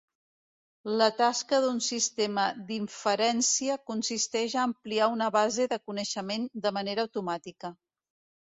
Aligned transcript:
La 1.01 1.09
tasca 1.17 1.59
d'un 1.65 1.81
sistema 1.87 2.45
d'inferència 2.71 3.75
consisteix 3.91 4.57
a 4.59 4.65
ampliar 4.71 5.11
un 5.19 5.25
base 5.39 5.71
de 5.75 5.81
coneixement 5.91 6.49
de 6.67 6.73
manera 6.81 7.09
automàtica. 7.11 7.73